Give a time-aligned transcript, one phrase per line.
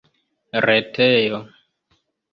[0.67, 1.39] retejo